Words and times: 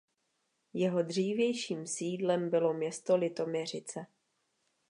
Jeho 0.73 1.01
dřívějším 1.01 1.87
sídlem 1.87 2.49
bylo 2.49 2.73
město 2.73 3.15
Litoměřice. 3.15 4.05